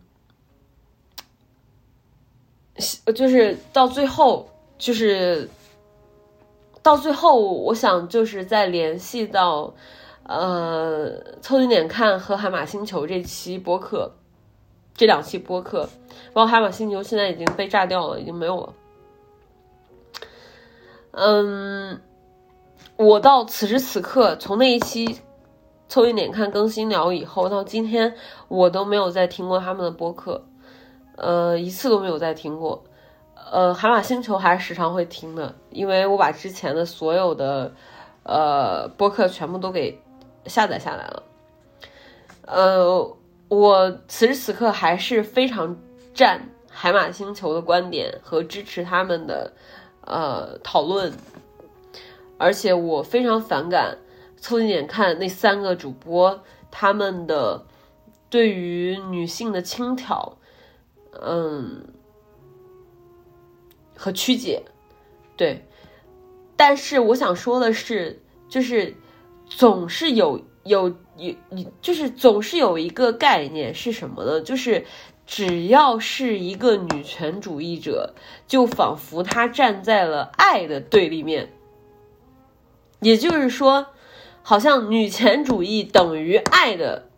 [3.15, 5.49] 就是到最后，就是
[6.81, 9.73] 到最后，我想就是在联系到
[10.23, 14.11] 呃，凑近点看和海马星球这期播客。
[14.95, 15.89] 这两期播客，
[16.33, 18.73] 包括海马星球现在已经被炸掉了，已经没有了。
[21.13, 22.01] 嗯，
[22.97, 25.21] 我到此时此刻，从那一期
[25.87, 28.15] 凑一点看更新聊以后到今天，
[28.47, 30.43] 我都没有再听过他们的播客，
[31.15, 32.83] 呃，一次都没有再听过。
[33.51, 37.71] 呃，海马星球还是时常会听的，因为我把之前的所有的
[38.23, 40.01] 呃播客全部都给
[40.45, 41.23] 下载下来了。
[42.47, 43.17] 呃。
[43.49, 45.77] 我此时此刻还是非常
[46.11, 49.53] 站海马星球的观点和支持他们的
[50.05, 51.11] 呃讨论，
[52.37, 53.97] 而且我非常反感
[54.37, 57.65] 凑近点看那三个主播他们的
[58.29, 60.37] 对于女性的轻佻，
[61.21, 61.85] 嗯
[63.95, 64.63] 和曲解，
[65.37, 65.65] 对，
[66.55, 68.95] 但是我想说的是，就是
[69.47, 70.39] 总是有。
[70.65, 71.35] 有有
[71.81, 74.39] 就是总是有一个概念是什么呢？
[74.39, 74.85] 就是
[75.25, 78.13] 只要是一个女权主义者，
[78.47, 81.51] 就仿佛她站在了爱的对立面。
[82.99, 83.87] 也就是说，
[84.41, 87.09] 好像女权主义等于爱的，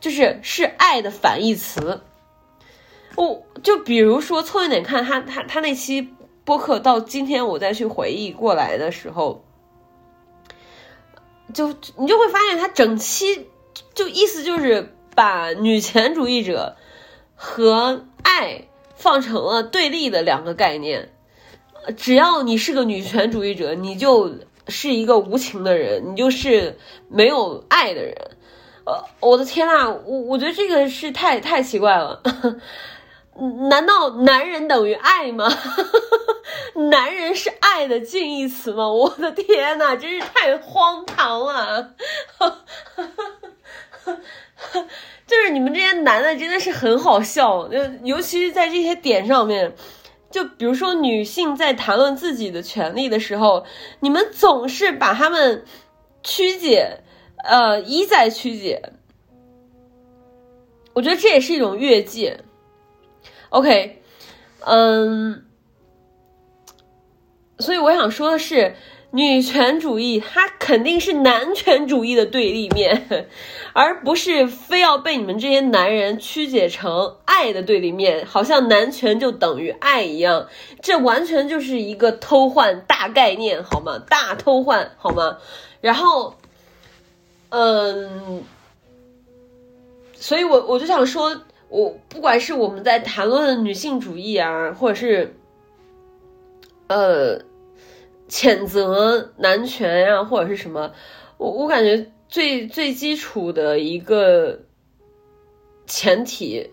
[0.00, 2.02] 就是是爱的反义词。
[3.16, 9.44] 我就比如说，凑近点看他他他那期播客，到今天我再去回忆过来的时候，
[11.52, 13.48] 就你就会发现，他整期
[13.94, 16.76] 就意思就是把女权主义者
[17.44, 21.12] 和爱放成了对立的两个概念。
[21.96, 24.36] 只要你是个女权主义者，你就
[24.68, 26.78] 是一个无情的人，你就是
[27.08, 28.14] 没有爱的人。
[28.86, 32.22] 呃，我的天呐，我我觉得这个是太太奇怪了。
[33.70, 35.48] 难道男人等于爱吗？
[36.90, 38.86] 男人是爱的近义词吗？
[38.88, 41.94] 我的天呐，真是太荒唐了！
[45.26, 49.74] 就是你们这些男的真的是很好笑，就尤其是在这些点上面，
[50.30, 53.64] 就比如说女性在谈论自己的权利的时候，
[54.00, 55.64] 你们总是把他们
[56.22, 57.00] 曲解，
[57.44, 58.92] 呃，一再曲解。
[60.94, 62.40] 我觉得这也是一种越界。
[63.48, 64.02] OK，
[64.60, 65.46] 嗯，
[67.58, 68.74] 所以我想说的是，
[69.12, 73.28] 女权主义它肯定是男权主义的对立面，
[73.72, 80.48] 而不是非要被你们这些男人曲解成爱的对立面，好像男权就等于爱一样，
[80.80, 84.02] 这完全就是一个偷换大概念，好吗？
[84.08, 85.38] 大偷换，好吗？
[85.80, 86.34] 然后，
[87.50, 88.42] 嗯，
[90.14, 91.42] 所以我我就想说。
[91.74, 95.34] 我不管是我们在谈论女性主义啊，或者是，
[96.86, 97.40] 呃，
[98.32, 100.90] 谴责男权呀，或者是什么，
[101.36, 104.60] 我我感觉最最基础的一个
[105.86, 106.70] 前提，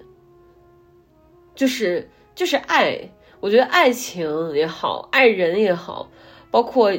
[1.53, 3.11] 就是就是爱。
[3.41, 6.09] 我觉得爱情也好，爱人也好，
[6.49, 6.93] 包括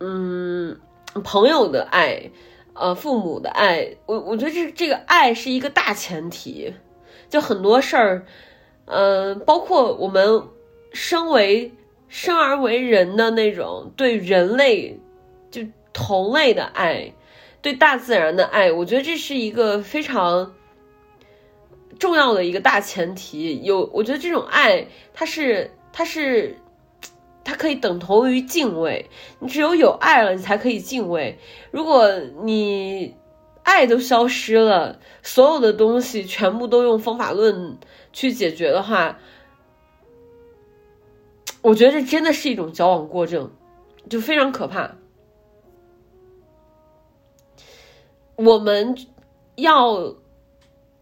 [0.00, 0.78] 嗯
[1.24, 2.30] 朋友的爱，
[2.74, 6.74] 呃父母的爱，我我觉得这这个爱是一个大前提。
[7.30, 8.26] 就很多事儿，
[8.84, 10.42] 嗯，包括我们
[10.92, 11.72] 身为
[12.08, 15.00] 生而为人的那种对人类
[15.50, 17.12] 就同类的爱，
[17.62, 20.54] 对大自然的爱，我觉得这是一个非常
[21.98, 23.62] 重要的一个大前提。
[23.62, 26.58] 有，我觉得这种爱，它是它是
[27.44, 29.08] 它可以等同于敬畏。
[29.38, 31.38] 你只有有爱了，你才可以敬畏。
[31.70, 32.10] 如果
[32.42, 33.14] 你
[33.62, 37.78] 爱都消失了，所有的东西全部都用方法论
[38.12, 39.18] 去解决的话，
[41.64, 43.50] 我觉得这真的是一种矫枉过正，
[44.10, 44.96] 就非常可怕。
[48.36, 48.94] 我们
[49.56, 50.16] 要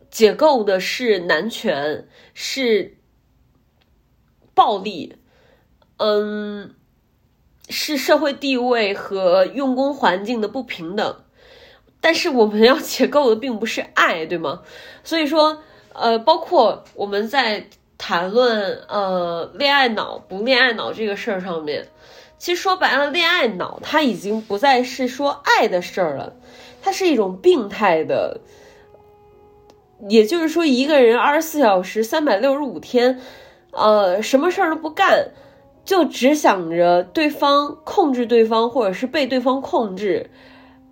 [0.09, 2.97] 解构的是男权，是
[4.55, 5.17] 暴力，
[5.97, 6.77] 嗯，
[7.69, 11.25] 是社会地位和用工环境的不平等。
[12.01, 14.63] 但是我们要解构的并不是爱，对吗？
[15.03, 15.61] 所以说，
[15.93, 17.69] 呃，包括我们在
[18.05, 21.87] 谈论呃恋爱脑不恋爱脑这个事儿上面，
[22.37, 26.33] 其实说白了，恋爱脑它已经不再是说爱的事儿了，
[26.83, 28.41] 它是一种病态的。
[30.09, 33.21] 也就是说，一个人二十四小时、三百六十五天，
[33.71, 35.31] 呃，什么事儿都不干，
[35.85, 40.29] 就只想着对方控制对方，或者是被对方控制。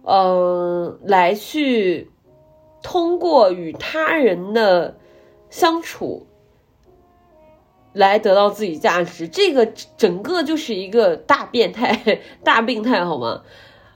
[0.05, 2.09] 嗯，来去
[2.85, 4.97] 通过与他人的
[5.51, 6.29] 相处
[7.93, 9.67] 来得到自己价值，这个
[9.97, 13.43] 整个就是一个大变态、 大病态，好吗？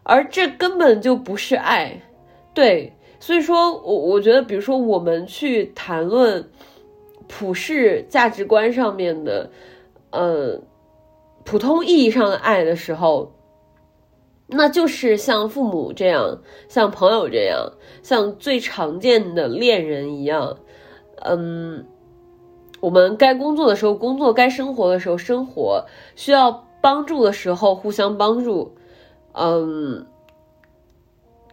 [0.03, 2.03] 而这根本就不是爱，
[2.53, 6.51] 对，所以说我我觉得，比如说我们去谈论
[7.29, 9.51] 普世价值观上面的，
[10.11, 10.61] 呃，
[11.45, 13.33] 普通意义上的爱的时候。
[14.47, 17.73] 那就是像父母这样，像朋友这样，
[18.03, 20.59] 像最常见的恋人一样，
[21.25, 21.87] 嗯，
[22.85, 28.75] 我们该工作的时候工作，该生活的时候生活，需要帮助的时候互相帮助，
[29.33, 30.07] 嗯，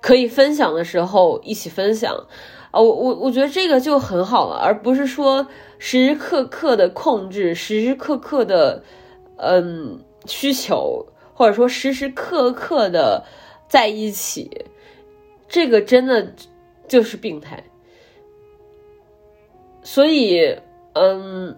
[0.01, 2.27] 可以分享的时候一起分享，
[2.71, 5.47] 啊，我我我觉得这个就很好了，而不是说
[5.79, 8.83] 时时刻刻的控制，时时刻刻的，
[9.37, 11.05] 嗯，需求。
[11.33, 13.23] 或者说时时刻刻的
[13.67, 14.65] 在一起，
[15.47, 16.35] 这个真的
[16.87, 17.63] 就是病态。
[19.81, 20.59] 所以，
[20.93, 21.57] 嗯，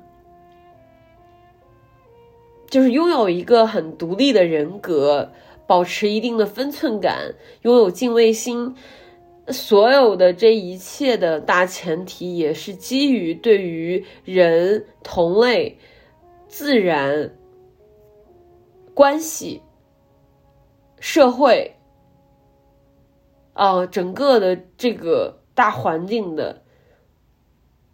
[2.70, 5.32] 就是拥有一个很独立的人格，
[5.68, 8.76] 保持一定的分寸感，拥有敬畏心，
[9.48, 15.78] 所有的这一切的大前提，也是基于对于人、同类、
[16.48, 17.36] 自然
[18.94, 19.62] 关系。
[21.00, 21.76] 社会
[23.52, 26.62] 啊，整个的这个大环境的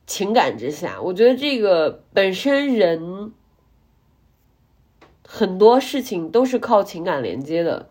[0.10, 3.32] 情感之下，我觉得这个本身人
[5.24, 7.89] 很多事情都是靠情感连接的，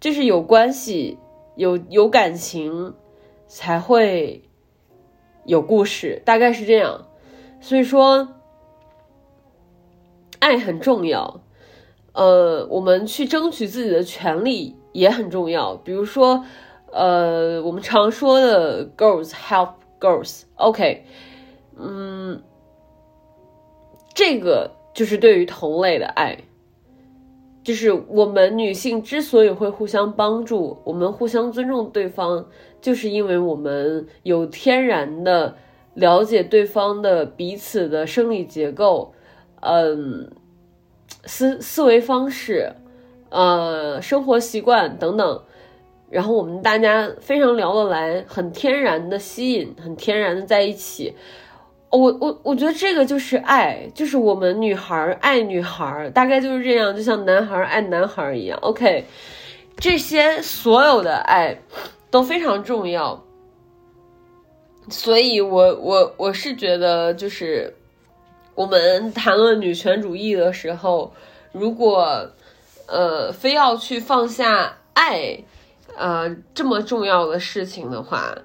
[0.00, 1.16] 就是有关系、
[1.54, 2.92] 有有感情
[3.46, 4.42] 才会
[5.44, 7.06] 有故事，大概是这样。
[7.60, 8.26] 所以说，
[10.40, 11.40] 爱很重要。
[12.14, 15.76] 呃，我们去争取自己的权利也很重要。
[15.76, 16.44] 比如说，
[16.90, 19.74] 呃，我们常说的 “girls help
[20.06, 21.04] girls”，OK，
[21.78, 22.42] 嗯，
[24.14, 26.38] 这个就是对于同类的爱，
[27.64, 32.46] 就是我们女性之所以会互相帮助，我们互相尊重对方，
[32.80, 35.56] 就是因为我们有天然的
[35.94, 39.14] 了解对方的彼此的生理结构，
[39.60, 40.30] 嗯。
[41.24, 42.72] 思思维方式，
[43.30, 45.42] 呃，生活习惯等等，
[46.10, 51.14] 然后我们大家非常聊得来，很天然的吸引，很天然的在一起。
[51.90, 58.58] 我我我觉得这个就是爱，就是我们女孩爱女孩，大概就是这样，就像男孩爱男孩一样。
[58.62, 59.04] OK，
[59.76, 61.58] 这些所有的爱
[62.10, 63.24] 都非常重要，
[64.88, 67.74] 所以我我我是觉得就是。
[68.56, 71.12] 我们谈论女权主义的时候，
[71.52, 72.26] 如果
[72.86, 75.44] 呃非要去放下爱，
[75.96, 78.36] 呃这么重要的事情的话，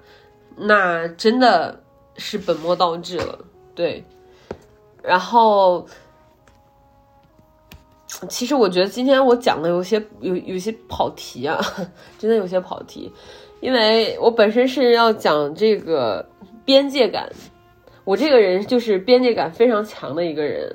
[0.56, 1.80] 那真的
[2.16, 3.38] 是本末倒置了。
[3.74, 4.04] 对，
[5.02, 5.86] 然后
[8.28, 11.60] 其实我觉得今天我讲的有些有有些跑题啊，
[12.18, 13.12] 真的有些跑题，
[13.60, 16.28] 因为我本身是要讲这个
[16.64, 17.30] 边界感。
[18.04, 20.74] 我这个人就是边界感非常强的一个人，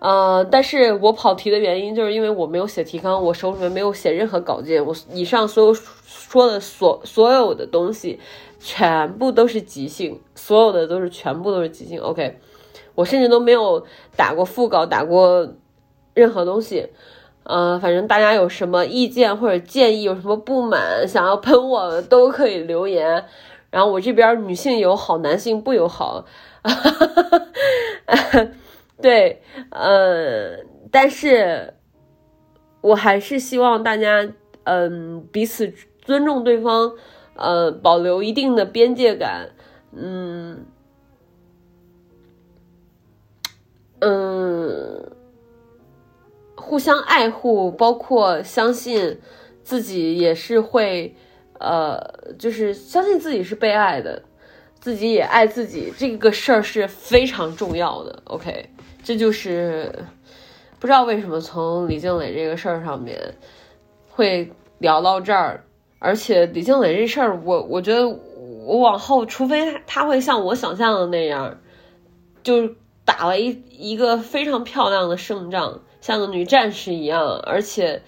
[0.00, 8.20] 呃，但是我跑题的原因就是因为我没有写提纲，我手里面没有写任何稿件，我以上所有说的所所有的东西，
[8.60, 12.00] 全部都是即兴，所有的都是全部都是即兴。
[12.00, 12.38] OK，
[12.94, 13.84] 我甚至都没有
[14.16, 15.48] 打过副稿，打过
[16.14, 16.90] 任何东西，
[17.42, 23.24] 呃，反正大家有什么意见或者建议，有什么不满，想要喷我的都可以留言。
[23.70, 26.24] 然后我这边女性友好，男性不友好，
[26.62, 26.90] 哈哈
[28.06, 28.48] 哈
[29.00, 30.58] 对，呃，
[30.90, 31.74] 但是
[32.80, 34.28] 我还是希望大家，
[34.64, 36.92] 嗯，彼此尊重对方，
[37.34, 39.50] 呃，保留一定的边界感，
[39.92, 40.66] 嗯，
[44.00, 45.12] 嗯，
[46.56, 49.20] 互相爱护，包括相信
[49.62, 51.14] 自己也是会。
[51.60, 51.98] 呃，
[52.38, 54.22] 就是相信自己是被爱的，
[54.78, 58.22] 自己也爱自己，这个事儿是非常重要的。
[58.26, 58.70] OK，
[59.08, 60.04] 这就是
[60.78, 63.36] 不知道为什么从李静蕾这个事儿上面
[64.10, 65.64] 会聊到这儿，
[65.98, 71.58] 而且李静蕾这事儿，我我觉得我往后，除非他会像我想象的那样，
[72.42, 72.68] 就
[73.06, 78.02] 打了一一个非常漂亮的胜仗，像个女战士一样，而且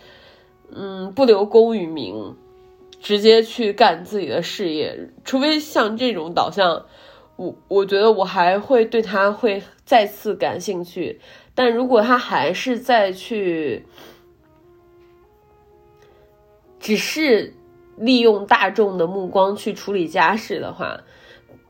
[0.70, 2.36] 嗯，不留功与名。
[3.00, 6.84] 直接去干自己的事业，除非像这种导向，
[7.40, 11.18] 我我觉得我还会对他会再次感兴趣。
[11.54, 13.86] 但如果他还是再去，
[16.78, 17.54] 只是
[17.96, 21.00] 利用大众的目光去处理家事的话，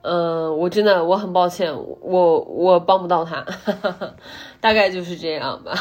[0.03, 3.47] 嗯，我真的我很抱歉，我我帮不到他，
[4.61, 5.73] 大概就是这样吧。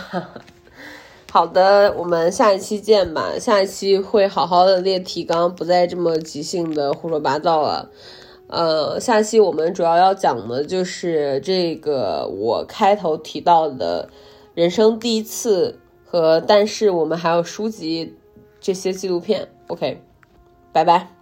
[1.31, 3.31] 好的，我们下一期见吧。
[3.39, 7.89] 下一期会好好的列提纲，不再这么即兴的胡说八道了。
[8.49, 14.09] 呃，下期我们主要要讲的就是这个我开头提到的
[14.55, 18.15] 人生第一次和但是我们还有书籍
[18.59, 19.47] 这些纪录片。
[19.67, 20.01] OK，
[20.73, 21.18] 拜拜。